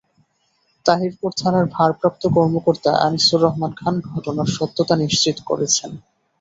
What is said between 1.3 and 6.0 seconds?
থানার ভারপ্রাপ্ত কর্মকর্তা আনিসুর রহমান খান ঘটনার সত্যতা নিশ্চিত করেছেন।